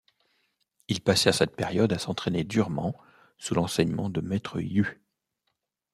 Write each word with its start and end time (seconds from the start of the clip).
Ils 0.87 1.03
passèrent 1.03 1.35
cette 1.35 1.55
période 1.55 1.93
à 1.93 1.99
s'entrainer 1.99 2.43
durement 2.43 2.95
sous 3.37 3.53
l'enseignement 3.53 4.09
de 4.09 4.19
Maître 4.19 4.59
Yu. 4.59 4.99